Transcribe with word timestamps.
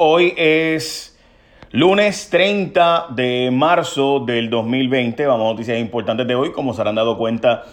Hoy 0.00 0.32
es 0.36 1.18
lunes 1.72 2.30
30 2.30 3.08
de 3.16 3.50
marzo 3.52 4.20
del 4.20 4.48
2020. 4.48 5.26
Vamos 5.26 5.46
a 5.46 5.50
noticias 5.50 5.76
importantes 5.76 6.24
de 6.28 6.36
hoy. 6.36 6.52
Como 6.52 6.72
se 6.72 6.80
habrán 6.80 6.94
dado 6.94 7.18
cuenta, 7.18 7.64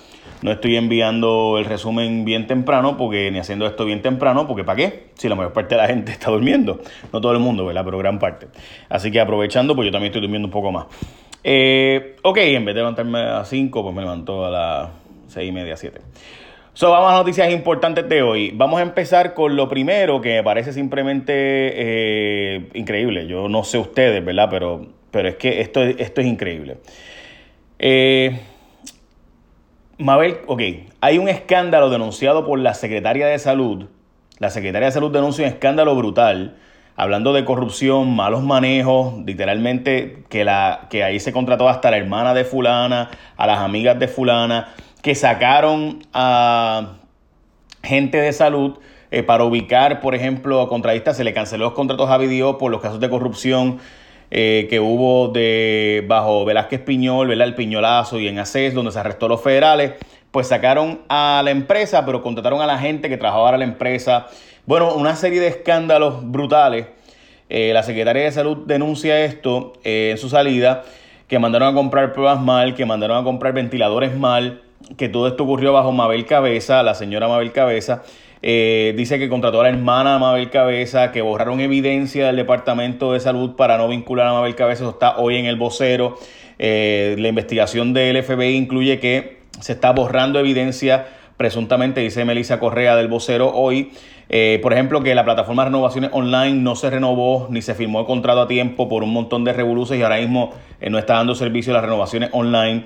no 0.42 0.51
estoy 0.51 0.75
enviando 0.75 1.59
el 1.59 1.66
resumen 1.66 2.25
bien 2.25 2.48
temprano, 2.48 2.98
porque 2.98 3.30
ni 3.30 3.38
haciendo 3.38 3.67
esto 3.67 3.85
bien 3.85 4.01
temprano, 4.01 4.48
porque 4.48 4.64
¿para 4.64 4.75
qué? 4.75 5.09
Si 5.14 5.30
la 5.30 5.35
mayor 5.35 5.53
parte 5.53 5.75
de 5.75 5.82
la 5.82 5.88
gente 5.88 6.11
está 6.14 6.32
durmiendo. 6.32 6.80
No 7.14 7.22
todo 7.22 7.32
el 7.32 7.40
mundo, 7.40 7.64
¿verdad? 7.64 7.85
Pero 7.85 8.00
gran 8.00 8.18
parte. 8.18 8.48
Así 8.89 9.12
que 9.12 9.20
aprovechando, 9.20 9.76
pues 9.76 9.86
yo 9.86 9.92
también 9.92 10.10
estoy 10.10 10.21
durmiendo 10.21 10.48
un 10.48 10.52
poco 10.52 10.71
más. 10.71 10.88
Eh, 11.44 12.16
ok, 12.23 12.38
en 12.39 12.66
vez 12.66 12.73
de 12.73 12.82
levantarme 12.82 13.20
a 13.20 13.46
5, 13.46 13.84
pues 13.84 13.94
me 13.94 14.02
levanto 14.02 14.44
a 14.44 14.50
las 14.50 14.89
6 15.28 15.48
y 15.48 15.52
media, 15.52 15.78
7. 15.78 16.02
So, 16.78 16.92
vamos 16.92 17.10
a 17.10 17.16
noticias 17.16 17.50
importantes 17.52 18.10
de 18.10 18.21
hoy. 18.21 18.52
Vamos 18.54 18.82
a 18.82 18.84
empezar 18.84 19.34
con 19.34 19.55
lo 19.55 19.70
primero 19.70 20.20
que 20.20 20.34
me 20.34 20.44
parece 20.44 20.74
simplemente 20.74 21.32
eh, 21.34 22.68
increíble. 22.74 23.28
Yo 23.28 23.48
no 23.48 23.64
sé 23.64 23.78
ustedes, 23.78 24.25
¿verdad? 24.25 24.50
Pero, 24.51 24.86
pero 25.10 25.29
es 25.29 25.38
que 25.38 25.61
esto, 25.61 25.82
esto 25.82 26.20
es 26.20 26.28
increíble. 26.28 26.79
Eh, 27.79 28.42
Mabel, 30.00 30.39
ok, 30.48 30.61
hay 31.00 31.18
un 31.18 31.29
escándalo 31.29 31.89
denunciado 31.89 32.45
por 32.45 32.59
la 32.59 32.73
Secretaria 32.73 33.27
de 33.27 33.39
Salud. 33.39 33.85
La 34.39 34.49
Secretaria 34.49 34.87
de 34.87 34.91
Salud 34.91 35.13
denuncia 35.13 35.48
un 35.48 35.53
escándalo 35.53 35.95
brutal, 35.95 36.57
hablando 36.98 37.31
de 37.31 37.45
corrupción, 37.45 38.13
malos 38.13 38.43
manejos, 38.43 39.13
literalmente 39.26 40.26
que, 40.27 40.43
la, 40.43 40.87
que 40.89 41.05
ahí 41.05 41.21
se 41.21 41.31
contrató 41.31 41.70
hasta 41.70 41.89
la 41.89 41.95
hermana 41.95 42.34
de 42.34 42.43
fulana, 42.43 43.12
a 43.37 43.48
las 43.48 43.59
amigas 43.59 43.98
de 43.98 44.09
fulana 44.09 44.73
que 45.05 45.13
sacaron 45.13 45.99
a 46.13 46.93
gente 47.83 48.17
de 48.17 48.33
salud 48.33 48.79
eh, 49.11 49.21
para 49.21 49.43
ubicar, 49.43 50.01
por 50.01 50.15
ejemplo, 50.15 50.59
a 50.61 50.67
contratistas. 50.67 51.15
Se 51.15 51.23
le 51.23 51.31
canceló 51.31 51.65
los 51.65 51.73
contratos 51.73 52.09
a 52.09 52.17
Vidio 52.17 52.57
por 52.57 52.71
los 52.71 52.81
casos 52.81 52.99
de 52.99 53.07
corrupción 53.07 53.77
eh, 54.31 54.65
que 54.67 54.79
hubo 54.79 55.27
de 55.27 56.03
bajo 56.07 56.43
Velázquez 56.43 56.81
Piñol, 56.81 57.27
¿verdad? 57.27 57.45
el 57.49 57.53
Piñolazo 57.53 58.20
y 58.20 58.27
en 58.27 58.39
ACES, 58.39 58.73
donde 58.73 58.91
se 58.91 58.97
arrestó 58.97 59.27
a 59.27 59.29
los 59.29 59.43
federales. 59.43 59.91
Pues 60.31 60.47
sacaron 60.47 61.01
a 61.07 61.43
la 61.45 61.51
empresa, 61.51 62.03
pero 62.03 62.23
contrataron 62.23 62.62
a 62.62 62.65
la 62.65 62.79
gente 62.79 63.07
que 63.07 63.17
trabajaba 63.17 63.49
para 63.49 63.57
la 63.59 63.65
empresa. 63.65 64.25
Bueno, 64.66 64.95
una 64.95 65.16
serie 65.16 65.40
de 65.40 65.50
escándalos 65.50 66.31
brutales. 66.31 66.88
Eh, 67.50 67.73
la 67.73 67.84
Secretaría 67.84 68.23
de 68.23 68.31
Salud 68.31 68.66
denuncia 68.66 69.23
esto 69.23 69.73
en 69.84 70.17
su 70.17 70.30
salida, 70.30 70.81
que 71.28 71.38
mandaron 71.38 71.67
a 71.67 71.73
comprar 71.75 72.12
pruebas 72.12 72.42
mal, 72.42 72.73
que 72.73 72.88
mandaron 72.88 73.17
a 73.19 73.23
comprar 73.23 73.53
ventiladores 73.53 74.17
mal, 74.17 74.64
que 74.97 75.09
todo 75.09 75.28
esto 75.28 75.44
ocurrió 75.44 75.73
bajo 75.73 75.91
Mabel 75.91 76.25
Cabeza, 76.25 76.83
la 76.83 76.95
señora 76.95 77.28
Mabel 77.28 77.52
Cabeza. 77.52 78.03
Eh, 78.47 78.94
dice 78.95 79.17
que 79.17 79.28
contrató 79.28 79.61
a 79.61 79.64
la 79.64 79.69
hermana 79.69 80.19
Mabel 80.19 80.52
Cabeza, 80.52 81.11
que 81.11 81.22
borraron 81.22 81.59
evidencia 81.61 82.28
del 82.28 82.36
Departamento 82.36 83.13
de 83.13 83.19
Salud 83.19 83.56
para 83.56 83.78
no 83.78 83.88
vincular 83.88 84.28
a 84.28 84.33
Mabel 84.33 84.56
Cabeza. 84.56 84.83
Eso 84.83 84.91
está 84.91 85.17
hoy 85.17 85.38
en 85.38 85.45
el 85.45 85.56
vocero. 85.56 86.17
Eh, 86.59 87.16
la 87.17 87.28
investigación 87.28 87.94
del 87.94 88.22
FBI 88.23 88.56
incluye 88.56 89.00
que 89.00 89.39
se 89.59 89.73
está 89.73 89.91
borrando 89.91 90.39
evidencia, 90.39 91.08
presuntamente, 91.38 92.02
dice 92.02 92.23
Melissa 92.23 92.59
Correa 92.59 92.95
del 92.95 93.08
vocero 93.08 93.52
hoy. 93.52 93.91
Eh, 94.30 94.59
por 94.61 94.73
ejemplo, 94.73 95.02
que 95.02 95.16
la 95.16 95.23
plataforma 95.23 95.63
de 95.63 95.69
renovaciones 95.69 96.11
online 96.13 96.53
no 96.53 96.75
se 96.75 96.89
renovó 96.91 97.47
ni 97.50 97.61
se 97.61 97.73
firmó 97.73 98.02
el 98.02 98.06
contrato 98.06 98.41
a 98.41 98.47
tiempo 98.47 98.88
por 98.89 99.03
un 99.03 99.11
montón 99.11 99.44
de 99.44 99.53
revoluciones 99.53 100.02
y 100.02 100.03
ahora 100.03 100.17
mismo 100.17 100.53
no 100.88 101.00
está 101.00 101.16
dando 101.16 101.36
servicio 101.36 101.73
a 101.73 101.75
las 101.75 101.83
renovaciones 101.83 102.30
online. 102.31 102.86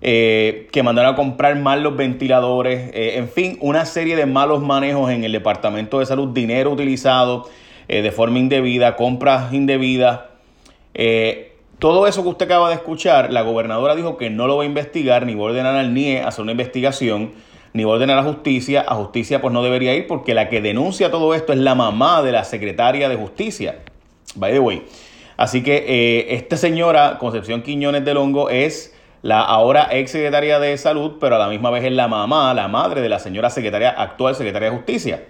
Eh, 0.00 0.68
que 0.70 0.84
mandaron 0.84 1.14
a 1.14 1.16
comprar 1.16 1.56
mal 1.56 1.82
los 1.82 1.96
ventiladores, 1.96 2.92
eh, 2.94 3.14
en 3.16 3.28
fin, 3.28 3.58
una 3.60 3.84
serie 3.84 4.14
de 4.14 4.26
malos 4.26 4.62
manejos 4.62 5.10
en 5.10 5.24
el 5.24 5.32
Departamento 5.32 5.98
de 5.98 6.06
Salud, 6.06 6.28
dinero 6.28 6.70
utilizado 6.70 7.48
eh, 7.88 8.00
de 8.00 8.12
forma 8.12 8.38
indebida, 8.38 8.94
compras 8.94 9.52
indebidas. 9.52 10.20
todo 11.80 12.06
eso 12.06 12.22
que 12.22 12.28
usted 12.28 12.46
acaba 12.46 12.68
de 12.68 12.76
escuchar, 12.76 13.32
la 13.32 13.42
gobernadora 13.42 13.96
dijo 13.96 14.16
que 14.16 14.30
no 14.30 14.46
lo 14.46 14.56
va 14.56 14.62
a 14.62 14.66
investigar, 14.66 15.26
ni 15.26 15.34
va 15.34 15.40
a 15.40 15.44
ordenar 15.44 15.74
al 15.74 15.92
NIE 15.92 16.20
a 16.20 16.28
hacer 16.28 16.42
una 16.42 16.52
investigación, 16.52 17.32
ni 17.72 17.82
va 17.82 17.90
a 17.90 17.94
ordenar 17.94 18.18
a 18.18 18.22
justicia. 18.22 18.84
A 18.86 18.94
justicia 18.94 19.40
pues 19.40 19.52
no 19.52 19.64
debería 19.64 19.94
ir 19.94 20.06
porque 20.06 20.32
la 20.32 20.48
que 20.48 20.60
denuncia 20.60 21.10
todo 21.10 21.34
esto 21.34 21.52
es 21.52 21.58
la 21.58 21.74
mamá 21.74 22.22
de 22.22 22.30
la 22.32 22.44
secretaria 22.44 23.08
de 23.08 23.16
justicia. 23.16 23.80
By 24.36 24.52
the 24.52 24.60
way. 24.60 24.84
Así 25.36 25.62
que 25.62 26.26
esta 26.30 26.56
señora, 26.56 27.18
Concepción 27.18 27.62
Quiñones 27.62 28.04
del 28.04 28.16
Hongo, 28.16 28.50
es 28.50 28.92
la 29.22 29.40
ahora 29.40 29.88
ex 29.90 30.12
secretaria 30.12 30.58
de 30.58 30.76
salud, 30.76 31.14
pero 31.20 31.36
a 31.36 31.38
la 31.38 31.48
misma 31.48 31.70
vez 31.70 31.84
es 31.84 31.92
la 31.92 32.08
mamá, 32.08 32.54
la 32.54 32.68
madre 32.68 33.00
de 33.00 33.08
la 33.08 33.18
señora 33.18 33.50
secretaria 33.50 33.90
actual 33.90 34.34
secretaria 34.34 34.70
de 34.70 34.76
justicia. 34.76 35.24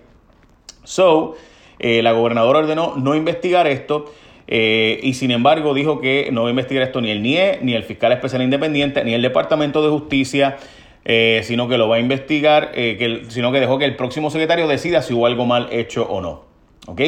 So, 0.85 1.37
eh, 1.79 2.03
la 2.03 2.13
gobernadora 2.13 2.61
ordenó 2.61 2.95
no 2.97 3.15
investigar 3.15 3.67
esto 3.67 4.13
eh, 4.47 5.01
y 5.03 5.15
sin 5.15 5.31
embargo 5.31 5.75
dijo 5.75 6.01
que 6.01 6.29
no 6.33 6.43
va 6.43 6.49
a 6.49 6.51
investigar 6.51 6.83
esto 6.83 7.01
ni 7.01 7.11
el 7.11 7.23
NIE, 7.23 7.59
ni 7.63 7.75
el 7.75 7.85
fiscal 7.85 8.13
especial 8.13 8.43
independiente, 8.43 9.05
ni 9.05 9.15
el 9.15 9.23
Departamento 9.23 9.83
de 9.83 9.91
Justicia, 9.91 10.57
eh, 11.05 11.41
sino 11.45 11.69
que 11.69 11.79
lo 11.79 11.89
va 11.89 11.97
a 11.97 12.01
investigar, 12.01 12.73
que, 12.73 13.25
sino 13.29 13.53
que 13.53 13.61
dejó 13.61 13.79
que 13.79 13.85
el 13.85 13.97
próximo 13.97 14.31
secretario 14.31 14.67
decida 14.67 15.03
si 15.03 15.15
hubo 15.15 15.27
algo 15.27 15.47
mal 15.47 15.69
hecho 15.71 16.05
o 16.09 16.21
no. 16.21 16.45
¿Ok? 16.87 17.01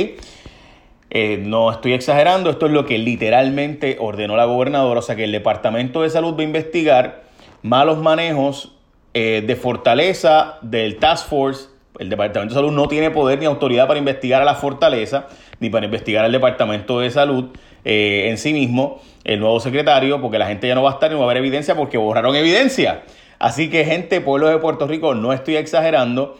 Eh, 1.10 1.42
no 1.44 1.72
estoy 1.72 1.92
exagerando, 1.92 2.50
esto 2.50 2.66
es 2.66 2.72
lo 2.72 2.86
que 2.86 2.96
literalmente 2.96 3.96
ordenó 3.98 4.36
la 4.36 4.44
gobernadora, 4.44 5.00
o 5.00 5.02
sea 5.02 5.16
que 5.16 5.24
el 5.24 5.32
Departamento 5.32 6.02
de 6.02 6.10
Salud 6.10 6.36
va 6.36 6.40
a 6.40 6.44
investigar 6.44 7.22
malos 7.62 7.98
manejos 7.98 8.76
eh, 9.12 9.42
de 9.44 9.56
fortaleza 9.56 10.58
del 10.62 10.98
Task 10.98 11.28
Force. 11.28 11.68
El 11.98 12.08
Departamento 12.10 12.54
de 12.54 12.60
Salud 12.60 12.72
no 12.72 12.86
tiene 12.86 13.10
poder 13.10 13.40
ni 13.40 13.44
autoridad 13.44 13.88
para 13.88 13.98
investigar 13.98 14.40
a 14.40 14.44
la 14.44 14.54
fortaleza, 14.54 15.26
ni 15.58 15.68
para 15.68 15.84
investigar 15.84 16.24
al 16.24 16.30
Departamento 16.30 17.00
de 17.00 17.10
Salud 17.10 17.46
eh, 17.84 18.26
en 18.28 18.38
sí 18.38 18.52
mismo, 18.52 19.00
el 19.24 19.40
nuevo 19.40 19.58
secretario, 19.58 20.20
porque 20.20 20.38
la 20.38 20.46
gente 20.46 20.68
ya 20.68 20.76
no 20.76 20.82
va 20.84 20.90
a 20.90 20.94
estar 20.94 21.10
y 21.10 21.14
no 21.14 21.20
va 21.20 21.26
a 21.26 21.30
haber 21.30 21.38
evidencia 21.38 21.74
porque 21.74 21.98
borraron 21.98 22.36
evidencia. 22.36 23.02
Así 23.40 23.68
que 23.68 23.84
gente, 23.84 24.20
pueblo 24.20 24.48
de 24.48 24.58
Puerto 24.58 24.86
Rico, 24.86 25.14
no 25.14 25.32
estoy 25.32 25.56
exagerando. 25.56 26.38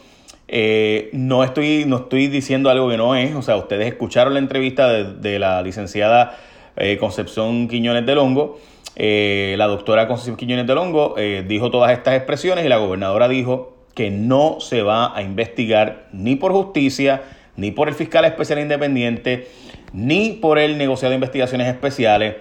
Eh, 0.53 1.09
no, 1.13 1.45
estoy, 1.45 1.85
no 1.87 1.95
estoy 1.95 2.27
diciendo 2.27 2.69
algo 2.69 2.89
que 2.89 2.97
no 2.97 3.15
es, 3.15 3.33
o 3.35 3.41
sea, 3.41 3.55
ustedes 3.55 3.87
escucharon 3.87 4.33
la 4.33 4.39
entrevista 4.39 4.89
de, 4.89 5.39
la 5.39 5.61
licenciada 5.61 6.37
eh, 6.75 6.97
Concepción 6.97 7.69
Quiñones 7.69 8.05
del 8.05 8.17
Hongo, 8.17 8.59
eh, 8.97 9.55
la 9.57 9.67
doctora 9.67 10.09
Concepción 10.09 10.35
Quiñones 10.35 10.67
del 10.67 10.77
Hongo 10.77 11.15
dijo 11.47 11.71
todas 11.71 11.93
estas 11.93 12.15
expresiones 12.15 12.65
y 12.65 12.67
la 12.67 12.79
gobernadora 12.79 13.29
dijo 13.29 13.77
que 13.95 14.11
no 14.11 14.57
se 14.59 14.81
va 14.81 15.15
a 15.15 15.21
investigar 15.21 16.09
ni 16.11 16.35
por 16.35 16.51
justicia, 16.51 17.21
ni 17.55 17.71
por 17.71 17.87
el 17.87 17.95
fiscal 17.95 18.25
especial 18.25 18.59
independiente, 18.59 19.47
ni 19.93 20.33
por 20.33 20.59
el 20.59 20.77
negociado 20.77 21.11
de 21.11 21.15
investigaciones 21.15 21.67
especiales, 21.67 22.35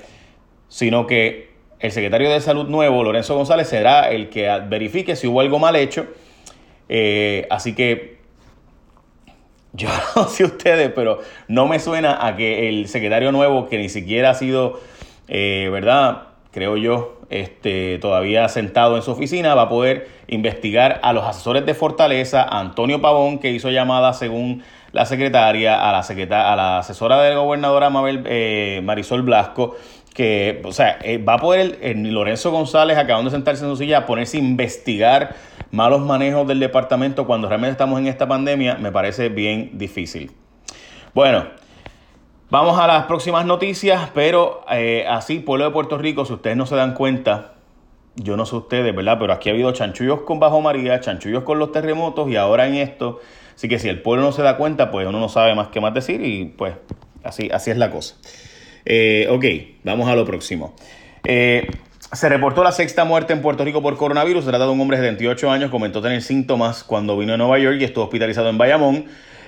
sino 0.67 1.07
que 1.07 1.51
el 1.79 1.93
secretario 1.93 2.29
de 2.29 2.41
Salud 2.41 2.69
nuevo, 2.69 3.05
Lorenzo 3.05 3.37
González, 3.37 3.69
será 3.69 4.11
el 4.11 4.31
que 4.31 4.51
verifique 4.69 5.15
si 5.15 5.29
hubo 5.29 5.41
algo 5.41 5.61
mal 5.61 5.77
hecho 5.77 6.09
eh, 6.93 7.47
así 7.51 7.73
que 7.73 8.19
yo 9.73 9.89
no 10.17 10.25
sé 10.27 10.45
ustedes, 10.45 10.91
pero 10.93 11.21
no 11.47 11.69
me 11.69 11.79
suena 11.79 12.27
a 12.27 12.35
que 12.35 12.69
el 12.69 12.89
secretario 12.89 13.31
nuevo, 13.31 13.69
que 13.69 13.79
ni 13.79 13.89
siquiera 13.89 14.31
ha 14.31 14.35
sido, 14.35 14.81
eh, 15.29 15.69
¿verdad? 15.71 16.25
Creo 16.51 16.77
yo, 16.77 17.21
este, 17.31 17.99
todavía 18.01 18.49
sentado 18.49 18.97
en 18.97 19.03
su 19.03 19.13
oficina, 19.13 19.55
va 19.55 19.63
a 19.63 19.69
poder 19.69 20.09
investigar 20.27 20.99
a 21.05 21.13
los 21.13 21.25
asesores 21.25 21.65
de 21.65 21.75
Fortaleza, 21.75 22.43
a 22.43 22.59
Antonio 22.59 23.01
Pavón, 23.01 23.39
que 23.39 23.53
hizo 23.53 23.71
llamada 23.71 24.13
según 24.13 24.65
la 24.91 25.07
secretaria, 25.07 25.89
a 25.89 25.93
la, 25.93 26.03
secretaria, 26.03 26.53
a 26.53 26.57
la 26.57 26.79
asesora 26.79 27.23
de 27.23 27.31
la 27.31 27.39
gobernadora 27.39 27.89
Mabel, 27.89 28.25
eh, 28.27 28.81
Marisol 28.83 29.23
Blasco, 29.23 29.77
que, 30.13 30.61
o 30.65 30.73
sea, 30.73 30.99
va 31.27 31.35
a 31.35 31.39
poder 31.39 31.79
el, 31.83 32.03
Lorenzo 32.13 32.51
González, 32.51 32.99
acabando 32.99 33.31
de 33.31 33.37
sentarse 33.37 33.63
en 33.65 33.71
su 33.71 33.77
silla, 33.77 34.07
ponerse 34.07 34.39
a 34.39 34.41
investigar 34.41 35.37
malos 35.71 36.01
manejos 36.01 36.47
del 36.47 36.61
departamento 36.61 37.27
cuando 37.27 37.49
realmente 37.49 37.73
estamos 37.73 37.99
en 38.01 38.07
esta 38.07 38.27
pandemia, 38.29 38.77
me 38.77 38.93
parece 38.93 39.29
bien 39.29 39.71
difícil. 39.75 40.33
Bueno, 41.15 41.45
vamos 42.51 42.79
a 42.79 42.87
las 42.87 43.07
próximas 43.07 43.47
noticias, 43.47 44.11
pero 44.15 44.65
eh, 44.71 45.05
así, 45.09 45.41
pueblo 45.41 45.65
de 45.67 45.71
Puerto 45.71 45.99
Rico, 45.99 46.25
si 46.25 46.33
ustedes 46.33 46.57
no 46.57 46.67
se 46.67 46.77
dan 46.77 46.95
cuenta, 46.95 47.55
yo 48.17 48.37
no 48.37 48.47
sé 48.47 48.57
ustedes, 48.57 48.95
¿verdad? 48.95 49.19
Pero 49.19 49.33
aquí 49.33 49.49
ha 49.49 49.53
habido 49.53 49.73
chanchullos 49.73 50.23
con 50.23 50.41
Bajo 50.41 50.61
María, 50.61 51.01
chanchullos 51.01 51.45
con 51.45 51.59
los 51.59 51.73
terremotos 51.73 52.29
y 52.29 52.37
ahora 52.37 52.67
en 52.67 52.75
esto. 52.75 53.21
Así 53.55 53.69
que 53.69 53.79
si 53.79 53.89
el 53.89 54.03
pueblo 54.03 54.25
no 54.25 54.33
se 54.33 54.43
da 54.43 54.57
cuenta, 54.57 54.91
pues 54.91 55.07
uno 55.07 55.21
no 55.21 55.29
sabe 55.29 55.55
más 55.55 55.69
que 55.69 55.81
más 55.81 55.95
decir 55.95 56.25
y 56.25 56.47
pues 56.47 56.75
así, 57.23 57.51
así 57.53 57.71
es 57.71 57.77
la 57.77 57.91
cosa. 57.91 58.17
Eh, 58.85 59.29
ok, 59.31 59.85
vamos 59.85 60.09
a 60.09 60.15
lo 60.17 60.25
próximo. 60.25 60.75
Eh, 61.25 61.69
se 62.13 62.29
reportó 62.29 62.65
la 62.65 62.73
sexta 62.73 63.05
muerte 63.05 63.33
en 63.33 63.41
Puerto 63.41 63.65
Rico 63.65 63.83
por 63.83 63.97
coronavirus. 63.97 64.45
Se 64.45 64.51
trata 64.51 64.65
de 64.65 64.73
un 64.73 64.81
hombre 64.81 64.97
de 64.97 65.05
78 65.05 65.51
años, 65.51 65.71
comentó 65.71 66.03
tener 66.03 66.23
síntomas 66.23 66.83
cuando 66.83 67.17
vino 67.17 67.35
a 67.35 67.37
Nueva 67.37 67.59
York 67.59 67.77
y 67.81 67.85
estuvo 67.85 68.05
hospitalizado 68.05 68.49
en 68.49 68.59
Bayamón. 68.59 69.05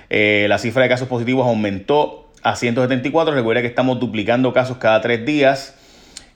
Eh, 0.09 0.45
la 0.47 0.57
cifra 0.57 0.83
de 0.83 0.89
casos 0.89 1.09
positivos 1.09 1.45
aumentó 1.45 2.29
a 2.41 2.55
174. 2.55 3.33
Recuerda 3.33 3.61
que 3.61 3.67
estamos 3.67 3.99
duplicando 3.99 4.53
casos 4.53 4.77
cada 4.77 5.01
tres 5.01 5.25
días. 5.25 5.75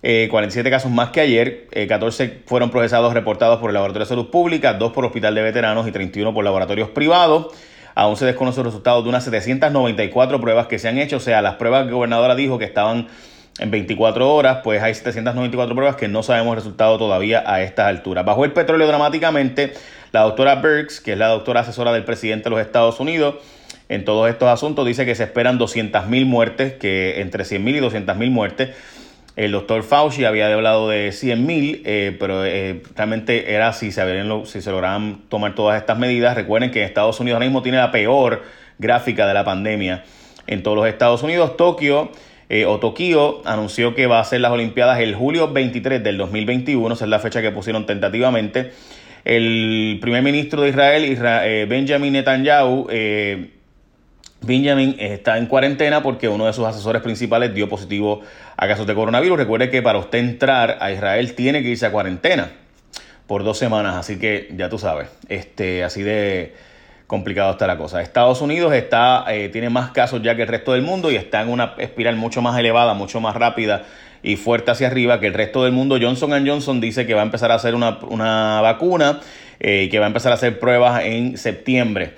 47 0.01 0.68
eh, 0.68 0.71
casos 0.71 0.91
más 0.91 1.09
que 1.12 1.21
ayer. 1.21 1.68
14 1.88 2.24
eh, 2.24 2.41
fueron 2.45 2.71
procesados 2.71 3.13
reportados 3.13 3.59
por 3.59 3.69
el 3.69 3.75
Laboratorio 3.75 4.06
de 4.06 4.09
Salud 4.09 4.29
Pública, 4.29 4.74
2 4.74 4.91
por 4.91 5.06
Hospital 5.06 5.33
de 5.33 5.41
Veteranos 5.44 5.88
y 5.88 5.91
31 5.91 6.33
por 6.33 6.44
laboratorios 6.44 6.89
privados. 6.89 7.53
aún 7.95 8.18
se 8.18 8.25
desconoce 8.25 8.59
el 8.59 8.65
resultado 8.65 9.01
de 9.01 9.09
unas 9.09 9.24
794 9.24 10.41
pruebas 10.41 10.68
que 10.68 10.77
se 10.77 10.89
han 10.89 10.97
hecho, 10.97 11.18
o 11.18 11.19
sea, 11.21 11.41
las 11.41 11.56
pruebas 11.56 11.85
que 11.85 11.91
la 11.91 11.95
gobernadora 11.95 12.35
dijo 12.35 12.59
que 12.59 12.65
estaban 12.65 13.07
en 13.59 13.71
24 13.71 14.33
horas, 14.33 14.59
pues 14.63 14.81
hay 14.81 14.94
794 14.94 15.75
pruebas 15.75 15.95
que 15.95 16.07
no 16.07 16.24
sabemos 16.24 16.56
resultado 16.56 16.98
todavía 16.98 17.44
a 17.45 17.62
estas 17.62 17.88
alturas. 17.88 18.25
Bajó 18.25 18.45
el 18.45 18.54
petróleo 18.54 18.88
dramáticamente. 18.88 19.74
La 20.12 20.21
doctora 20.21 20.56
Burks, 20.56 21.01
que 21.01 21.13
es 21.13 21.18
la 21.18 21.27
doctora 21.27 21.62
asesora 21.62 21.92
del 21.92 22.06
presidente 22.06 22.45
de 22.45 22.50
los 22.51 22.59
Estados 22.59 23.00
Unidos, 23.00 23.36
en 23.89 24.06
todos 24.06 24.30
estos 24.30 24.50
asuntos 24.50 24.86
dice 24.86 25.06
que 25.06 25.15
se 25.15 25.24
esperan 25.24 25.57
200.000 25.59 26.25
muertes, 26.25 26.74
que 26.74 27.21
entre 27.21 27.44
100.000 27.44 27.77
y 27.77 27.80
200.000 27.80 28.30
muertes. 28.30 28.75
El 29.36 29.51
doctor 29.51 29.83
Fauci 29.83 30.25
había 30.25 30.51
hablado 30.51 30.89
de 30.89 31.10
100.000, 31.10 31.81
eh, 31.86 32.18
pero 32.19 32.44
eh, 32.44 32.81
realmente 32.95 33.53
era 33.53 33.71
si 33.71 33.92
se, 33.92 34.03
si 34.45 34.62
se 34.62 34.71
lograban 34.71 35.21
tomar 35.30 35.56
todas 35.56 35.80
estas 35.80 35.98
medidas. 35.98 36.36
Recuerden 36.36 36.71
que 36.71 36.83
Estados 36.83 37.19
Unidos 37.19 37.36
ahora 37.36 37.45
mismo 37.45 37.62
tiene 37.62 37.77
la 37.77 37.92
peor 37.92 38.44
gráfica 38.80 39.27
de 39.27 39.33
la 39.33 39.45
pandemia 39.45 40.03
en 40.48 40.63
todos 40.63 40.75
los 40.75 40.88
Estados 40.88 41.21
Unidos. 41.24 41.56
Tokio 41.56 42.12
eh, 42.50 42.66
o 42.66 42.80
Tokio 42.80 43.42
anunció 43.46 43.96
que 43.96 44.08
va 44.08 44.18
a 44.18 44.22
hacer 44.22 44.42
las 44.42 44.52
Olimpiadas 44.52 45.00
el 45.00 45.16
julio 45.16 45.52
23 45.52 46.04
del 46.04 46.18
2021, 46.18 46.94
esa 46.94 47.06
es 47.06 47.10
la 47.10 47.20
fecha 47.20 47.42
que 47.42 47.52
pusieron 47.52 47.86
tentativamente. 47.86 48.72
El 49.26 49.98
primer 50.02 50.24
ministro 50.24 50.62
de 50.62 50.70
Israel, 50.70 51.68
Benjamin 51.68 52.14
Netanyahu, 52.14 52.88
Benjamin 54.42 54.96
está 55.00 55.38
en 55.38 55.48
cuarentena 55.48 56.02
porque 56.02 56.30
uno 56.30 56.46
de 56.46 56.54
sus 56.54 56.66
asesores 56.66 57.02
principales 57.02 57.54
dio 57.54 57.68
positivo 57.68 58.22
a 58.56 58.68
casos 58.68 58.88
de 58.88 58.96
coronavirus. 58.96 59.38
Recuerde 59.38 59.70
que 59.70 59.82
para 59.82 60.00
usted 60.00 60.20
entrar 60.20 60.78
a 60.80 60.92
Israel 60.92 61.34
tiene 61.34 61.64
que 61.64 61.70
irse 61.70 61.86
a 61.86 61.92
cuarentena 61.92 62.52
por 63.26 63.44
dos 63.44 63.58
semanas, 63.58 63.96
así 63.96 64.18
que 64.18 64.50
ya 64.56 64.70
tú 64.70 64.78
sabes, 64.78 65.10
este, 65.28 65.84
así 65.84 66.02
de 66.02 66.56
complicado 67.07 67.51
está 67.51 67.65
la 67.68 67.77
cosa. 67.77 68.01
Estados 68.01 68.42
Unidos 68.42 68.74
está, 68.74 69.25
eh, 69.30 69.50
tiene 69.50 69.69
más 69.69 69.92
casos 69.92 70.21
ya 70.21 70.36
que 70.36 70.44
el 70.44 70.48
resto 70.48 70.74
del 70.74 70.81
mundo 70.81 71.09
y 71.09 71.15
está 71.15 71.42
en 71.42 71.50
una 71.50 71.74
espiral 71.77 72.18
mucho 72.18 72.42
más 72.42 72.59
elevada, 72.59 72.94
mucho 72.94 73.19
más 73.21 73.36
rápida 73.36 73.86
y 74.21 74.36
fuerte 74.36 74.71
hacia 74.71 74.88
arriba 74.88 75.19
que 75.19 75.27
el 75.27 75.33
resto 75.33 75.63
del 75.63 75.71
mundo. 75.71 75.98
Johnson 76.01 76.45
Johnson 76.45 76.81
dice 76.81 77.07
que 77.07 77.13
va 77.13 77.21
a 77.21 77.25
empezar 77.25 77.51
a 77.51 77.56
hacer 77.56 77.75
una, 77.75 78.62
vacuna 78.62 79.21
eh, 79.59 79.83
y 79.86 79.89
que 79.89 80.00
va 80.00 80.06
a 80.06 80.07
empezar 80.07 80.33
a 80.33 80.36
hacer 80.36 80.59
pruebas 80.59 81.04
en 81.06 81.38
septiembre. 81.38 82.13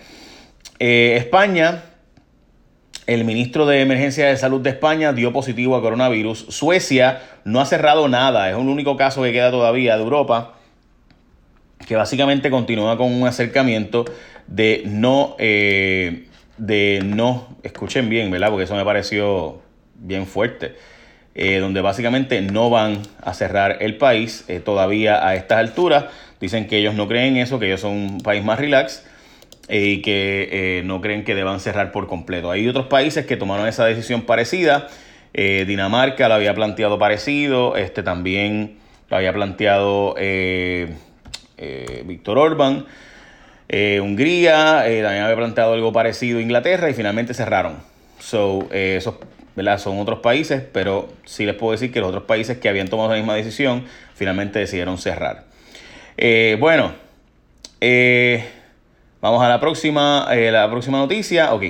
Eh, 0.79 1.15
España 1.17 1.83
el 3.09 3.25
ministro 3.25 3.65
de 3.65 3.81
Emergencia 3.81 4.27
de 4.27 4.37
Salud 4.37 4.61
de 4.61 4.69
España 4.69 5.13
dio 5.13 5.33
positivo 5.33 5.75
a 5.75 5.81
coronavirus. 5.81 6.45
Suecia 6.49 7.23
no 7.43 7.59
ha 7.59 7.65
cerrado 7.65 8.07
nada, 8.07 8.51
es 8.51 8.55
un 8.55 8.69
único 8.69 8.97
caso 8.97 9.23
que 9.23 9.31
queda 9.31 9.49
todavía 9.49 9.97
de 9.97 10.03
Europa, 10.03 10.58
que 11.89 11.95
básicamente 11.95 12.51
continúa 12.51 12.97
con 12.97 13.11
un 13.11 13.27
acercamiento 13.27 14.05
de 14.45 14.83
no, 14.85 15.35
eh, 15.39 16.27
de 16.59 17.01
no, 17.03 17.57
escuchen 17.63 18.09
bien, 18.09 18.29
¿verdad? 18.29 18.51
Porque 18.51 18.65
eso 18.65 18.75
me 18.75 18.85
pareció 18.85 19.59
bien 19.95 20.27
fuerte. 20.27 20.75
Eh, 21.33 21.57
donde 21.57 21.81
básicamente 21.81 22.41
no 22.41 22.69
van 22.69 23.01
a 23.23 23.33
cerrar 23.33 23.77
el 23.79 23.97
país 23.97 24.45
eh, 24.47 24.59
todavía 24.59 25.27
a 25.27 25.33
estas 25.33 25.57
alturas. 25.57 26.05
Dicen 26.39 26.67
que 26.67 26.77
ellos 26.77 26.93
no 26.93 27.07
creen 27.07 27.37
eso, 27.37 27.57
que 27.57 27.65
ellos 27.65 27.81
son 27.81 27.93
un 27.93 28.21
país 28.21 28.43
más 28.43 28.59
relax 28.59 29.03
y 29.67 30.03
que 30.03 30.83
no 30.85 31.01
creen 31.01 31.23
que 31.23 31.33
deban 31.33 31.59
cerrar 31.59 31.91
por 31.91 32.05
completo. 32.05 32.51
Hay 32.51 32.67
otros 32.67 32.85
países 32.85 33.25
que 33.25 33.35
tomaron 33.35 33.67
esa 33.67 33.85
decisión 33.85 34.21
parecida. 34.21 34.89
Dinamarca 35.33 36.27
lo 36.27 36.35
había 36.35 36.53
planteado 36.53 36.99
parecido, 36.99 37.75
este 37.77 38.03
también 38.03 38.77
lo 39.09 39.17
había 39.17 39.33
planteado 39.33 40.15
eh, 41.59 42.03
Víctor 42.05 42.37
Orban. 42.37 42.85
Hungría 43.71 44.81
también 44.83 45.23
había 45.23 45.35
planteado 45.35 45.73
algo 45.73 45.93
parecido 45.93 46.39
Inglaterra 46.39 46.89
y 46.89 46.95
finalmente 46.95 47.35
cerraron. 47.35 47.75
So, 48.19 48.67
esos 48.71 49.13
son 49.77 49.99
otros 49.99 50.19
países, 50.19 50.63
pero 50.73 51.09
sí 51.25 51.45
les 51.45 51.53
puedo 51.53 51.73
decir 51.73 51.91
que 51.91 51.99
los 51.99 52.09
otros 52.09 52.23
países 52.23 52.57
que 52.57 52.67
habían 52.67 52.87
tomado 52.87 53.09
la 53.09 53.17
misma 53.17 53.35
decisión 53.35 53.83
finalmente 54.15 54.57
decidieron 54.57 54.97
cerrar. 54.97 55.43
bueno, 56.59 56.93
eh, 57.79 58.43
Vamos 59.21 59.43
a 59.43 59.49
la 59.49 59.59
próxima, 59.59 60.27
eh, 60.31 60.49
la 60.49 60.69
próxima 60.69 60.97
noticia. 60.97 61.53
Ok. 61.53 61.63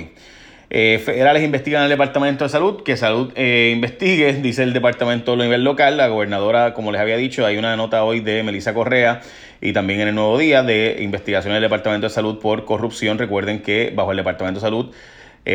Eh, 0.72 1.02
federales 1.04 1.42
investigan 1.42 1.82
al 1.82 1.88
Departamento 1.88 2.44
de 2.44 2.48
Salud, 2.48 2.84
que 2.84 2.96
Salud 2.96 3.32
eh, 3.34 3.72
investigue, 3.74 4.34
dice 4.34 4.62
el 4.62 4.72
Departamento 4.72 5.32
a 5.32 5.36
nivel 5.36 5.64
local. 5.64 5.96
La 5.96 6.06
gobernadora, 6.06 6.74
como 6.74 6.92
les 6.92 7.00
había 7.00 7.16
dicho, 7.16 7.44
hay 7.44 7.56
una 7.56 7.74
nota 7.76 8.04
hoy 8.04 8.20
de 8.20 8.44
Melissa 8.44 8.72
Correa 8.72 9.20
y 9.60 9.72
también 9.72 10.00
en 10.00 10.08
el 10.08 10.14
Nuevo 10.14 10.38
Día 10.38 10.62
de 10.62 10.98
investigación 11.00 11.54
del 11.54 11.62
Departamento 11.62 12.06
de 12.06 12.10
Salud 12.10 12.38
por 12.38 12.64
corrupción. 12.64 13.18
Recuerden 13.18 13.62
que 13.62 13.92
bajo 13.94 14.12
el 14.12 14.18
Departamento 14.18 14.60
de 14.60 14.64
Salud 14.64 14.94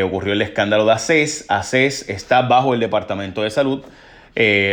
ocurrió 0.04 0.34
el 0.34 0.42
escándalo 0.42 0.84
de 0.84 0.92
ACES. 0.92 1.46
ACES 1.48 2.10
está 2.10 2.42
bajo 2.42 2.74
el 2.74 2.80
Departamento 2.80 3.42
de 3.42 3.48
Salud, 3.50 3.82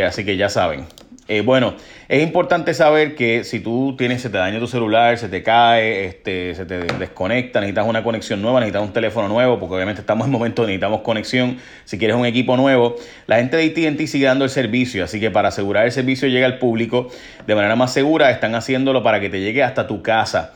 así 0.06 0.26
que 0.26 0.36
ya 0.36 0.50
saben. 0.50 0.84
Eh, 1.26 1.40
bueno, 1.40 1.74
es 2.06 2.22
importante 2.22 2.74
saber 2.74 3.14
que 3.14 3.44
si 3.44 3.60
tú 3.60 3.94
tienes, 3.96 4.20
se 4.20 4.28
te 4.28 4.36
daña 4.36 4.58
tu 4.58 4.66
celular, 4.66 5.16
se 5.16 5.30
te 5.30 5.42
cae, 5.42 6.04
este, 6.04 6.54
se 6.54 6.66
te 6.66 6.80
desconecta, 6.80 7.60
necesitas 7.60 7.86
una 7.86 8.02
conexión 8.02 8.42
nueva, 8.42 8.60
necesitas 8.60 8.82
un 8.82 8.92
teléfono 8.92 9.28
nuevo, 9.28 9.58
porque 9.58 9.74
obviamente 9.76 10.02
estamos 10.02 10.26
en 10.26 10.32
momento 10.32 10.62
necesitamos 10.62 11.00
conexión. 11.00 11.56
Si 11.86 11.96
quieres 11.96 12.16
un 12.16 12.26
equipo 12.26 12.58
nuevo, 12.58 12.96
la 13.26 13.36
gente 13.36 13.56
de 13.56 13.64
AT&T 13.68 14.06
sigue 14.06 14.26
dando 14.26 14.44
el 14.44 14.50
servicio, 14.50 15.02
así 15.02 15.18
que 15.18 15.30
para 15.30 15.48
asegurar 15.48 15.86
el 15.86 15.92
servicio 15.92 16.28
llegue 16.28 16.44
al 16.44 16.58
público 16.58 17.08
de 17.46 17.54
manera 17.54 17.74
más 17.74 17.92
segura, 17.92 18.30
están 18.30 18.54
haciéndolo 18.54 19.02
para 19.02 19.18
que 19.18 19.30
te 19.30 19.40
llegue 19.40 19.62
hasta 19.62 19.86
tu 19.86 20.02
casa. 20.02 20.52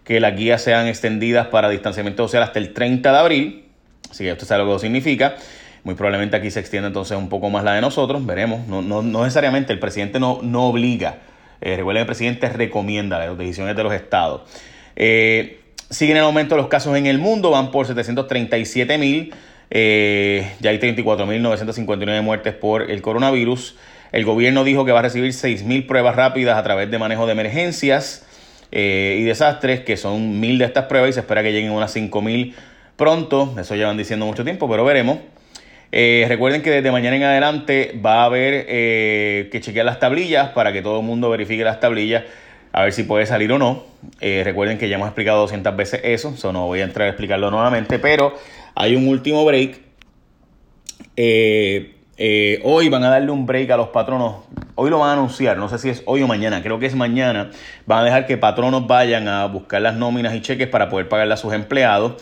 que 0.04 0.20
las 0.20 0.36
guías 0.36 0.60
sean 0.62 0.86
extendidas 0.86 1.46
para 1.46 1.70
distanciamiento 1.70 2.24
social 2.24 2.42
hasta 2.42 2.58
el 2.58 2.74
30 2.74 3.12
de 3.12 3.18
abril. 3.18 3.64
Así 4.10 4.24
que 4.24 4.30
esto 4.30 4.44
sabe 4.44 4.64
lo 4.64 4.74
que 4.74 4.80
significa. 4.80 5.36
Muy 5.84 5.94
probablemente 5.94 6.36
aquí 6.36 6.50
se 6.50 6.60
extienda 6.60 6.88
entonces 6.88 7.16
un 7.16 7.28
poco 7.28 7.48
más 7.48 7.64
la 7.64 7.72
de 7.74 7.80
nosotros. 7.80 8.24
Veremos. 8.26 8.66
No, 8.66 8.82
no, 8.82 9.02
no 9.02 9.20
necesariamente 9.22 9.72
el 9.72 9.78
presidente 9.78 10.20
no, 10.20 10.40
no 10.42 10.66
obliga 10.66 11.18
eh, 11.64 11.80
el 11.80 12.06
presidente 12.06 12.48
recomienda 12.50 13.18
las 13.18 13.38
decisiones 13.38 13.74
de 13.74 13.82
los 13.82 13.94
estados. 13.94 14.42
Eh, 14.96 15.60
siguen 15.88 16.18
el 16.18 16.24
aumento 16.24 16.54
de 16.54 16.60
los 16.60 16.68
casos 16.68 16.94
en 16.96 17.06
el 17.06 17.18
mundo, 17.18 17.50
van 17.50 17.70
por 17.70 17.86
737 17.86 18.98
mil. 18.98 19.34
Eh, 19.70 20.52
ya 20.60 20.70
hay 20.70 20.78
34.959 20.78 22.22
muertes 22.22 22.54
por 22.54 22.90
el 22.90 23.00
coronavirus. 23.00 23.76
El 24.12 24.26
gobierno 24.26 24.62
dijo 24.62 24.84
que 24.84 24.92
va 24.92 24.98
a 24.98 25.02
recibir 25.02 25.32
6.000 25.32 25.86
pruebas 25.86 26.14
rápidas 26.14 26.58
a 26.58 26.62
través 26.62 26.90
de 26.90 26.98
manejo 26.98 27.26
de 27.26 27.32
emergencias 27.32 28.26
y 28.70 29.22
desastres, 29.22 29.80
que 29.80 29.96
son 29.96 30.40
mil 30.40 30.58
de 30.58 30.64
estas 30.64 30.86
pruebas 30.86 31.10
y 31.10 31.12
se 31.12 31.20
espera 31.20 31.44
que 31.44 31.52
lleguen 31.52 31.70
unas 31.70 31.94
5.000 31.94 32.54
pronto, 32.96 33.54
eso 33.56 33.76
llevan 33.76 33.96
diciendo 33.96 34.26
mucho 34.26 34.42
tiempo, 34.42 34.68
pero 34.68 34.84
veremos. 34.84 35.18
Eh, 35.92 36.26
recuerden 36.28 36.62
que 36.62 36.70
desde 36.70 36.90
mañana 36.90 37.16
en 37.16 37.22
adelante 37.22 37.98
va 38.04 38.22
a 38.22 38.24
haber 38.24 38.66
eh, 38.68 39.48
que 39.52 39.60
chequear 39.60 39.86
las 39.86 40.00
tablillas 40.00 40.48
para 40.50 40.72
que 40.72 40.82
todo 40.82 41.00
el 41.00 41.06
mundo 41.06 41.30
verifique 41.30 41.62
las 41.62 41.78
tablillas 41.78 42.24
a 42.72 42.82
ver 42.82 42.92
si 42.92 43.04
puede 43.04 43.26
salir 43.26 43.52
o 43.52 43.58
no. 43.58 43.84
Eh, 44.20 44.42
recuerden 44.44 44.78
que 44.78 44.88
ya 44.88 44.96
hemos 44.96 45.06
explicado 45.06 45.38
200 45.40 45.76
veces 45.76 46.00
eso, 46.02 46.34
eso 46.36 46.52
no 46.52 46.66
voy 46.66 46.80
a 46.80 46.84
entrar 46.84 47.06
a 47.06 47.10
explicarlo 47.10 47.50
nuevamente, 47.50 48.00
pero 48.00 48.34
hay 48.74 48.96
un 48.96 49.06
último 49.06 49.44
break. 49.44 49.80
hoy 52.64 52.88
van 52.88 53.04
a 53.04 53.10
darle 53.10 53.30
un 53.30 53.46
break 53.46 53.70
a 53.70 53.76
los 53.76 53.88
patronos. 53.90 54.42
Hoy 54.74 54.90
lo 54.90 54.98
van 54.98 55.10
a 55.10 55.12
anunciar, 55.12 55.56
no 55.56 55.68
sé 55.68 55.78
si 55.78 55.90
es 55.90 56.02
hoy 56.06 56.22
o 56.22 56.26
mañana, 56.26 56.60
creo 56.60 56.80
que 56.80 56.86
es 56.86 56.96
mañana. 56.96 57.52
Van 57.86 58.00
a 58.00 58.04
dejar 58.04 58.26
que 58.26 58.36
patronos 58.36 58.88
vayan 58.88 59.28
a 59.28 59.46
buscar 59.46 59.80
las 59.80 59.94
nóminas 59.94 60.34
y 60.34 60.40
cheques 60.40 60.66
para 60.66 60.88
poder 60.88 61.08
pagarle 61.08 61.34
a 61.34 61.36
sus 61.36 61.52
empleados. 61.52 62.14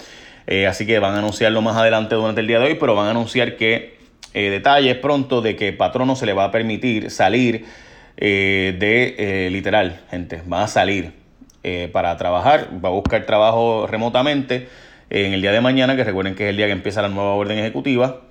Eh, 0.46 0.66
así 0.66 0.86
que 0.86 0.98
van 0.98 1.14
a 1.14 1.18
anunciarlo 1.18 1.62
más 1.62 1.76
adelante 1.76 2.14
durante 2.14 2.40
el 2.40 2.46
día 2.46 2.58
de 2.58 2.66
hoy, 2.66 2.74
pero 2.74 2.94
van 2.94 3.06
a 3.06 3.10
anunciar 3.10 3.56
que 3.56 3.96
eh, 4.34 4.50
detalles 4.50 4.96
pronto 4.96 5.40
de 5.40 5.56
que 5.56 5.72
patrono 5.72 6.16
se 6.16 6.26
le 6.26 6.32
va 6.32 6.44
a 6.44 6.50
permitir 6.50 7.10
salir 7.10 7.64
eh, 8.16 8.76
de 8.78 9.48
literal, 9.50 10.00
gente, 10.10 10.42
va 10.50 10.64
a 10.64 10.68
salir 10.68 11.22
para 11.92 12.16
trabajar, 12.16 12.70
va 12.84 12.88
a 12.88 12.92
buscar 12.92 13.24
trabajo 13.24 13.86
remotamente 13.86 14.66
en 15.10 15.32
el 15.32 15.40
día 15.42 15.52
de 15.52 15.60
mañana, 15.60 15.94
que 15.94 16.02
recuerden 16.02 16.34
que 16.34 16.44
es 16.44 16.50
el 16.50 16.56
día 16.56 16.66
que 16.66 16.72
empieza 16.72 17.02
la 17.02 17.08
nueva 17.08 17.34
orden 17.34 17.56
ejecutiva. 17.56 18.22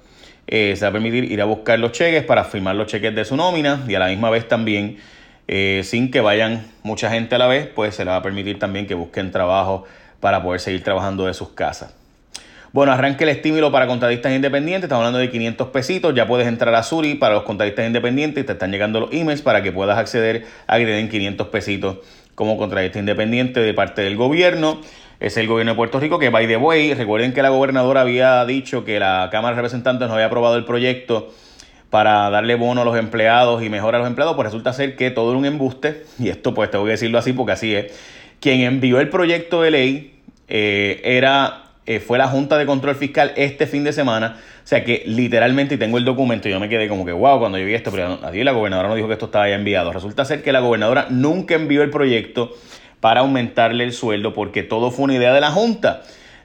se 0.49 0.77
va 0.81 0.89
a 0.89 0.91
permitir 0.91 1.31
ir 1.31 1.41
a 1.41 1.45
buscar 1.45 1.79
los 1.79 1.93
cheques 1.93 2.25
para 2.25 2.43
firmar 2.43 2.75
los 2.75 2.87
cheques 2.87 3.15
de 3.15 3.23
su 3.23 3.37
nómina 3.37 3.85
y 3.87 3.95
a 3.95 3.99
la 3.99 4.07
misma 4.07 4.29
vez 4.29 4.49
también, 4.49 4.97
sin 5.47 6.11
que 6.11 6.19
vayan 6.19 6.67
mucha 6.83 7.09
gente 7.09 7.35
a 7.35 7.37
la 7.37 7.47
vez, 7.47 7.67
pues 7.73 7.95
se 7.95 8.03
le 8.03 8.11
va 8.11 8.17
a 8.17 8.21
permitir 8.21 8.59
también 8.59 8.85
que 8.85 8.95
busquen 8.95 9.31
trabajo 9.31 9.85
para 10.19 10.43
poder 10.43 10.59
seguir 10.59 10.83
trabajando 10.83 11.25
de 11.25 11.33
sus 11.33 11.51
casas. 11.51 12.00
Bueno, 12.73 12.93
arranque 12.93 13.25
el 13.25 13.31
estímulo 13.31 13.69
para 13.69 13.85
contratistas 13.85 14.31
independientes. 14.31 14.85
Estamos 14.85 15.01
hablando 15.01 15.19
de 15.19 15.29
500 15.29 15.67
pesitos. 15.69 16.15
Ya 16.15 16.25
puedes 16.25 16.47
entrar 16.47 16.73
a 16.73 16.83
Suri 16.83 17.15
para 17.15 17.35
los 17.35 17.43
contratistas 17.43 17.85
independientes. 17.85 18.45
Te 18.45 18.53
están 18.53 18.71
llegando 18.71 19.01
los 19.01 19.11
emails 19.11 19.41
para 19.41 19.61
que 19.61 19.73
puedas 19.73 19.97
acceder 19.97 20.45
a 20.67 20.77
que 20.77 20.85
te 20.85 20.91
den 20.91 21.09
500 21.09 21.47
pesitos 21.47 21.97
como 22.33 22.57
contratista 22.57 22.99
independiente 22.99 23.59
de 23.59 23.73
parte 23.73 24.03
del 24.03 24.15
gobierno. 24.15 24.79
Es 25.19 25.35
el 25.35 25.47
gobierno 25.47 25.73
de 25.73 25.75
Puerto 25.75 25.99
Rico 25.99 26.17
que, 26.17 26.29
by 26.29 26.47
the 26.47 26.55
way, 26.55 26.93
recuerden 26.93 27.33
que 27.33 27.41
la 27.41 27.49
gobernadora 27.49 28.01
había 28.01 28.45
dicho 28.45 28.85
que 28.85 29.01
la 29.01 29.27
Cámara 29.33 29.53
de 29.53 29.61
Representantes 29.61 30.07
no 30.07 30.13
había 30.13 30.27
aprobado 30.27 30.55
el 30.55 30.63
proyecto 30.63 31.29
para 31.89 32.29
darle 32.29 32.55
bono 32.55 32.83
a 32.83 32.85
los 32.85 32.97
empleados 32.97 33.61
y 33.63 33.69
mejor 33.69 33.95
a 33.95 33.99
los 33.99 34.07
empleados, 34.07 34.35
pues 34.37 34.45
resulta 34.45 34.71
ser 34.71 34.95
que 34.95 35.11
todo 35.11 35.31
era 35.31 35.37
un 35.37 35.45
embuste, 35.45 36.05
y 36.17 36.29
esto 36.29 36.53
pues 36.53 36.71
tengo 36.71 36.85
que 36.85 36.91
decirlo 36.91 37.17
así 37.19 37.33
porque 37.33 37.51
así 37.51 37.75
es, 37.75 37.91
quien 38.39 38.61
envió 38.61 39.01
el 39.01 39.09
proyecto 39.09 39.61
de 39.61 39.71
ley 39.71 40.13
eh, 40.47 41.01
era 41.03 41.60
eh, 41.85 41.99
fue 41.99 42.17
la 42.17 42.27
Junta 42.27 42.57
de 42.57 42.65
Control 42.65 42.95
Fiscal 42.95 43.33
este 43.35 43.67
fin 43.67 43.83
de 43.83 43.93
semana. 43.93 44.37
O 44.63 44.67
sea 44.67 44.83
que 44.83 45.03
literalmente, 45.05 45.75
y 45.75 45.77
tengo 45.77 45.97
el 45.97 46.05
documento, 46.05 46.47
yo 46.47 46.59
me 46.59 46.69
quedé 46.69 46.87
como 46.87 47.05
que, 47.05 47.11
wow, 47.11 47.39
cuando 47.39 47.57
yo 47.57 47.65
vi 47.65 47.73
esto, 47.73 47.91
pero 47.91 48.19
la 48.21 48.51
gobernadora 48.51 48.89
no 48.89 48.95
dijo 48.95 49.07
que 49.07 49.13
esto 49.13 49.25
estaba 49.25 49.49
ya 49.49 49.55
enviado. 49.55 49.91
Resulta 49.91 50.23
ser 50.25 50.43
que 50.43 50.51
la 50.51 50.59
gobernadora 50.59 51.07
nunca 51.09 51.55
envió 51.55 51.81
el 51.81 51.89
proyecto 51.89 52.55
para 52.99 53.21
aumentarle 53.21 53.83
el 53.83 53.93
sueldo 53.93 54.33
porque 54.33 54.63
todo 54.63 54.91
fue 54.91 55.05
una 55.05 55.15
idea 55.15 55.33
de 55.33 55.41
la 55.41 55.51
Junta. 55.51 56.03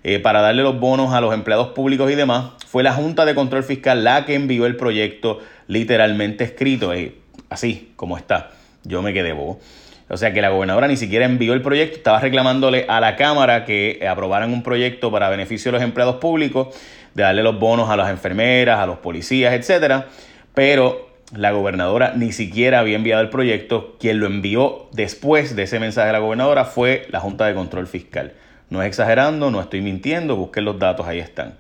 Eh, 0.09 0.21
para 0.21 0.41
darle 0.41 0.63
los 0.63 0.79
bonos 0.79 1.13
a 1.13 1.21
los 1.21 1.35
empleados 1.35 1.69
públicos 1.69 2.11
y 2.11 2.15
demás, 2.15 2.53
fue 2.67 2.83
la 2.83 2.93
Junta 2.93 3.25
de 3.25 3.35
Control 3.35 3.65
Fiscal 3.65 4.05
la 4.05 4.25
que 4.25 4.35
envió 4.35 4.65
el 4.67 4.77
proyecto 4.77 5.41
literalmente 5.67 6.45
escrito, 6.45 6.93
eh, 6.95 7.17
así 7.51 7.93
como 7.97 8.17
está. 8.17 8.53
Yo 8.85 9.03
me 9.03 9.13
quedé 9.13 9.33
bobo. 9.33 9.59
O 10.09 10.17
sea 10.17 10.33
que 10.33 10.41
la 10.41 10.51
gobernadora 10.51 10.87
ni 10.87 10.97
siquiera 10.97 11.25
envió 11.25 11.53
el 11.53 11.63
proyecto, 11.63 11.97
estaba 11.97 12.21
reclamándole 12.21 12.87
a 12.89 13.01
la 13.01 13.17
Cámara 13.17 13.65
que 13.65 14.07
aprobaran 14.09 14.53
un 14.53 14.63
proyecto 14.63 15.11
para 15.11 15.29
beneficio 15.29 15.73
de 15.73 15.79
los 15.79 15.85
empleados 15.85 16.17
públicos, 16.17 16.77
de 17.15 17.25
darle 17.25 17.43
los 17.43 17.59
bonos 17.59 17.91
a 17.91 17.97
las 17.97 18.11
enfermeras, 18.11 18.79
a 18.79 18.87
los 18.87 18.99
policías, 18.99 19.53
etcétera. 19.55 20.07
Pero 20.55 21.11
la 21.35 21.51
gobernadora 21.51 22.13
ni 22.15 22.31
siquiera 22.31 22.79
había 22.79 22.95
enviado 22.97 23.21
el 23.23 23.31
proyecto. 23.31 23.97
Quien 23.99 24.21
lo 24.21 24.27
envió 24.27 24.89
después 24.93 25.57
de 25.57 25.65
ese 25.65 25.81
mensaje 25.81 26.07
de 26.07 26.13
la 26.13 26.21
gobernadora 26.21 26.65
fue 26.65 27.07
la 27.11 27.19
Junta 27.19 27.47
de 27.47 27.55
Control 27.55 27.89
Fiscal. 27.89 28.33
No 28.71 28.83
es 28.83 28.89
exagerando, 28.89 29.51
no 29.51 29.61
estoy 29.61 29.81
mintiendo, 29.81 30.37
busquen 30.37 30.65
los 30.65 30.79
datos, 30.79 31.07
ahí 31.07 31.19
están. 31.19 31.55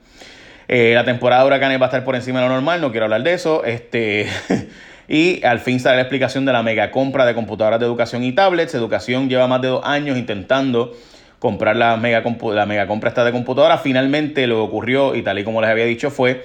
Eh, 0.69 0.93
la 0.95 1.05
temporada 1.05 1.43
de 1.43 1.49
huracanes 1.49 1.81
va 1.81 1.87
a 1.87 1.89
estar 1.89 2.05
por 2.05 2.15
encima 2.15 2.41
de 2.41 2.49
lo 2.49 2.55
normal, 2.55 2.81
no 2.81 2.91
quiero 2.91 3.07
hablar 3.07 3.25
de 3.25 3.35
eso. 3.35 3.65
Este. 3.65 4.29
Y 5.09 5.45
al 5.45 5.61
fin 5.61 5.81
sale 5.81 5.97
la 5.97 6.03
explicación 6.03 6.45
de 6.45 6.53
la 6.53 6.63
mega 6.63 6.91
compra 6.91 7.27
de 7.27 7.35
computadoras 7.35 7.79
de 7.79 7.87
educación 7.87 8.25
y 8.25 8.33
tablets. 8.33 8.75
Educación 8.75 9.29
lleva 9.29 9.47
más 9.47 9.63
de 9.63 9.69
dos 9.69 9.85
años 9.85 10.19
intentando 10.19 10.93
comprar 11.39 11.77
la 11.77 11.97
mega, 11.97 12.23
la 12.55 12.67
mega 12.67 12.87
compra 12.87 13.11
esta 13.11 13.25
de 13.25 13.33
computadora. 13.33 13.79
Finalmente 13.79 14.47
lo 14.47 14.57
que 14.57 14.63
ocurrió, 14.63 15.15
y 15.15 15.23
tal 15.23 15.39
y 15.39 15.45
como 15.45 15.61
les 15.61 15.71
había 15.71 15.85
dicho, 15.85 16.11
fue 16.11 16.45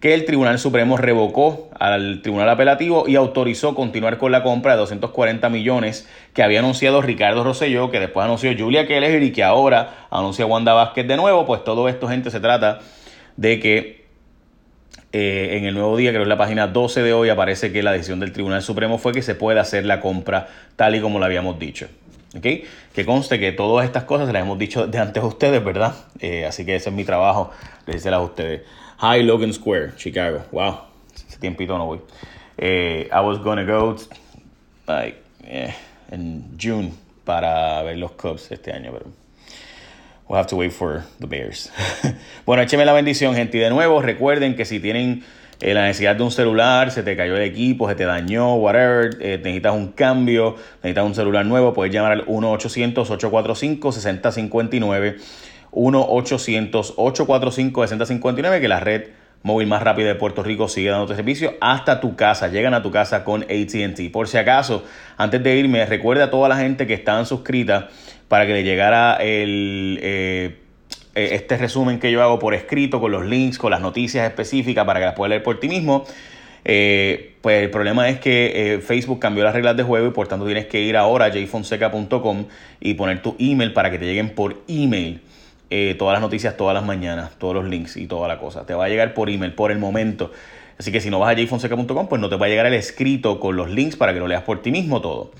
que 0.00 0.12
el 0.14 0.24
Tribunal 0.24 0.58
Supremo 0.58 0.96
revocó 0.96 1.70
al 1.78 2.20
Tribunal 2.22 2.50
Apelativo 2.50 3.08
y 3.08 3.16
autorizó 3.16 3.74
continuar 3.74 4.18
con 4.18 4.30
la 4.30 4.42
compra 4.42 4.72
de 4.72 4.78
240 4.78 5.48
millones 5.48 6.08
que 6.34 6.42
había 6.42 6.58
anunciado 6.58 7.00
Ricardo 7.00 7.42
Rosselló, 7.44 7.90
que 7.90 7.98
después 7.98 8.24
anunció 8.24 8.52
Julia 8.56 8.86
Keller 8.86 9.22
y 9.22 9.32
que 9.32 9.42
ahora 9.42 10.06
anuncia 10.10 10.44
Wanda 10.44 10.74
Vázquez 10.74 11.08
de 11.08 11.16
nuevo. 11.16 11.46
Pues 11.46 11.64
todo 11.64 11.88
esto, 11.88 12.08
gente, 12.08 12.30
se 12.30 12.40
trata 12.40 12.80
de 13.36 13.58
que 13.58 14.05
eh, 15.12 15.56
en 15.56 15.64
el 15.64 15.74
nuevo 15.74 15.96
día, 15.96 16.10
creo 16.10 16.20
que 16.20 16.24
en 16.24 16.28
la 16.28 16.36
página 16.36 16.66
12 16.66 17.02
de 17.02 17.12
hoy, 17.12 17.28
aparece 17.28 17.72
que 17.72 17.82
la 17.82 17.92
decisión 17.92 18.20
del 18.20 18.32
Tribunal 18.32 18.62
Supremo 18.62 18.98
fue 18.98 19.12
que 19.12 19.22
se 19.22 19.34
puede 19.34 19.60
hacer 19.60 19.84
la 19.84 20.00
compra 20.00 20.48
tal 20.76 20.94
y 20.94 21.00
como 21.00 21.18
lo 21.18 21.24
habíamos 21.24 21.58
dicho. 21.58 21.88
¿Okay? 22.36 22.64
Que 22.94 23.06
conste 23.06 23.40
que 23.40 23.52
todas 23.52 23.86
estas 23.86 24.04
cosas 24.04 24.30
las 24.30 24.42
hemos 24.42 24.58
dicho 24.58 24.86
de 24.86 24.98
antes 24.98 25.22
a 25.22 25.26
ustedes, 25.26 25.64
¿verdad? 25.64 25.94
Eh, 26.20 26.44
así 26.44 26.66
que 26.66 26.76
ese 26.76 26.90
es 26.90 26.94
mi 26.94 27.04
trabajo, 27.04 27.50
decirlas 27.86 28.20
a 28.20 28.22
ustedes. 28.22 28.62
Hi, 29.00 29.22
Logan 29.22 29.52
Square, 29.52 29.92
Chicago. 29.96 30.44
Wow, 30.52 30.80
ese 31.14 31.38
tiempito 31.38 31.78
no 31.78 31.86
voy. 31.86 32.00
Eh, 32.58 33.08
I 33.10 33.20
was 33.20 33.38
gonna 33.38 33.64
go 33.64 33.96
like, 34.86 35.18
en 36.10 36.56
June 36.60 36.92
para 37.24 37.82
ver 37.82 37.98
los 37.98 38.12
Cubs 38.12 38.50
este 38.52 38.72
año, 38.72 38.92
pero 38.92 39.06
We'll 40.28 40.38
have 40.38 40.48
to 40.48 40.56
wait 40.56 40.72
for 40.72 41.04
the 41.20 41.26
Bears. 41.26 41.70
bueno, 42.46 42.62
écheme 42.62 42.84
la 42.84 42.92
bendición, 42.92 43.36
gente. 43.36 43.58
Y 43.58 43.60
de 43.60 43.70
nuevo, 43.70 44.02
recuerden 44.02 44.56
que 44.56 44.64
si 44.64 44.80
tienen 44.80 45.22
eh, 45.60 45.72
la 45.72 45.82
necesidad 45.82 46.16
de 46.16 46.24
un 46.24 46.32
celular, 46.32 46.90
se 46.90 47.04
te 47.04 47.16
cayó 47.16 47.36
el 47.36 47.42
equipo, 47.42 47.88
se 47.88 47.94
te 47.94 48.04
dañó, 48.04 48.56
whatever, 48.56 49.16
eh, 49.20 49.38
necesitas 49.38 49.74
un 49.74 49.92
cambio, 49.92 50.56
necesitas 50.82 51.04
un 51.04 51.14
celular 51.14 51.46
nuevo, 51.46 51.72
puedes 51.72 51.94
llamar 51.94 52.10
al 52.12 52.26
1-800-845-6059. 52.26 55.16
1-800-845-6059, 55.70 58.60
que 58.60 58.68
la 58.68 58.80
red 58.80 59.04
móvil 59.46 59.68
más 59.68 59.80
rápida 59.80 60.08
de 60.08 60.16
Puerto 60.16 60.42
Rico 60.42 60.66
sigue 60.66 60.90
dando 60.90 61.14
servicio 61.14 61.54
hasta 61.60 62.00
tu 62.00 62.16
casa. 62.16 62.48
Llegan 62.48 62.74
a 62.74 62.82
tu 62.82 62.90
casa 62.90 63.22
con 63.22 63.44
ATT. 63.44 64.10
Por 64.10 64.26
si 64.26 64.38
acaso, 64.38 64.84
antes 65.16 65.40
de 65.40 65.56
irme, 65.56 65.86
recuerda 65.86 66.24
a 66.24 66.30
toda 66.30 66.48
la 66.48 66.56
gente 66.56 66.88
que 66.88 66.94
estaban 66.94 67.26
suscritas 67.26 67.84
para 68.26 68.44
que 68.44 68.54
le 68.54 68.64
llegara 68.64 69.14
el, 69.20 70.00
eh, 70.02 70.58
eh, 71.14 71.28
este 71.30 71.56
resumen 71.56 72.00
que 72.00 72.10
yo 72.10 72.24
hago 72.24 72.40
por 72.40 72.54
escrito, 72.54 73.00
con 73.00 73.12
los 73.12 73.24
links, 73.24 73.56
con 73.56 73.70
las 73.70 73.80
noticias 73.80 74.26
específicas 74.26 74.84
para 74.84 74.98
que 74.98 75.06
las 75.06 75.14
puedas 75.14 75.30
leer 75.30 75.44
por 75.44 75.60
ti 75.60 75.68
mismo. 75.68 76.04
Eh, 76.64 77.36
pues 77.40 77.62
el 77.62 77.70
problema 77.70 78.08
es 78.08 78.18
que 78.18 78.80
Facebook 78.84 79.20
cambió 79.20 79.44
las 79.44 79.54
reglas 79.54 79.76
de 79.76 79.84
juego 79.84 80.08
y 80.08 80.10
por 80.10 80.26
tanto 80.26 80.44
tienes 80.44 80.66
que 80.66 80.80
ir 80.80 80.96
ahora 80.96 81.26
a 81.26 81.30
jfonseca.com 81.30 82.46
y 82.80 82.94
poner 82.94 83.22
tu 83.22 83.36
email 83.38 83.72
para 83.72 83.92
que 83.92 83.98
te 83.98 84.06
lleguen 84.06 84.30
por 84.30 84.56
email 84.66 85.20
todas 85.98 86.14
las 86.14 86.20
noticias 86.20 86.56
todas 86.56 86.74
las 86.74 86.84
mañanas, 86.84 87.32
todos 87.38 87.54
los 87.54 87.64
links 87.64 87.96
y 87.96 88.06
toda 88.06 88.28
la 88.28 88.38
cosa. 88.38 88.66
Te 88.66 88.74
va 88.74 88.84
a 88.84 88.88
llegar 88.88 89.14
por 89.14 89.30
email 89.30 89.52
por 89.52 89.70
el 89.70 89.78
momento. 89.78 90.30
Así 90.78 90.92
que 90.92 91.00
si 91.00 91.10
no 91.10 91.18
vas 91.18 91.36
a 91.36 91.40
jfonseca.com, 91.40 92.08
pues 92.08 92.20
no 92.20 92.28
te 92.28 92.36
va 92.36 92.46
a 92.46 92.48
llegar 92.48 92.66
el 92.66 92.74
escrito 92.74 93.40
con 93.40 93.56
los 93.56 93.70
links 93.70 93.96
para 93.96 94.12
que 94.12 94.20
lo 94.20 94.28
leas 94.28 94.42
por 94.42 94.62
ti 94.62 94.70
mismo 94.70 95.00
todo. 95.00 95.32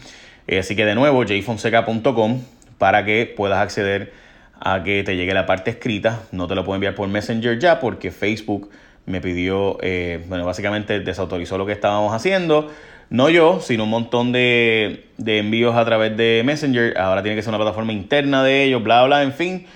así 0.59 0.75
que 0.75 0.85
de 0.85 0.95
nuevo, 0.95 1.25
jfonseca.com 1.25 2.41
para 2.79 3.05
que 3.05 3.33
puedas 3.37 3.59
acceder 3.59 4.13
a 4.61 4.83
que 4.83 5.03
te 5.05 5.17
llegue 5.17 5.35
la 5.35 5.47
parte 5.47 5.71
escrita. 5.71 6.23
No 6.33 6.47
te 6.47 6.55
lo 6.55 6.65
puedo 6.65 6.77
enviar 6.77 6.95
por 6.95 7.09
Messenger 7.09 7.59
ya 7.59 7.81
porque 7.81 8.11
Facebook 8.11 8.71
me 9.07 9.21
pidió, 9.21 9.79
eh, 9.83 10.25
bueno, 10.29 10.45
básicamente 10.45 11.01
desautorizó 11.01 11.59
lo 11.59 11.67
que 11.67 11.73
estábamos 11.73 12.13
haciendo. 12.13 12.71
No 13.09 13.31
yo, 13.31 13.61
sino 13.61 13.85
un 13.85 13.91
montón 13.91 14.33
de, 14.33 15.07
envíos 15.25 15.77
a 15.77 15.85
través 15.85 16.17
de 16.17 16.43
Messenger. 16.45 16.99
Ahora 16.99 17.23
tiene 17.23 17.37
que 17.37 17.43
ser 17.43 17.51
una 17.51 17.59
plataforma 17.59 17.93
interna 17.93 18.43
de 18.43 18.65
ellos, 18.65 18.83
bla, 18.83 19.05
bla, 19.05 19.23
en 19.23 19.33
fin. 19.33 19.67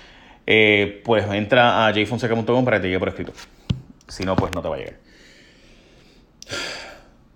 Eh, 0.52 1.00
pues 1.04 1.24
entra 1.30 1.86
a 1.86 1.92
jfonseca.com 1.92 2.64
para 2.64 2.78
que 2.78 2.80
te 2.82 2.88
llegue 2.88 2.98
por 2.98 3.08
escrito. 3.08 3.32
Si 4.08 4.24
no, 4.24 4.34
pues 4.34 4.52
no 4.52 4.60
te 4.60 4.68
va 4.68 4.74
a 4.74 4.78
llegar. 4.78 4.96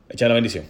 Echa 0.08 0.26
la 0.26 0.34
bendición. 0.34 0.64